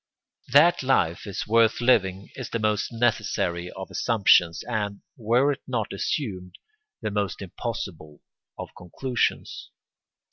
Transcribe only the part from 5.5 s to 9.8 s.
it not assumed, the most impossible of conclusions.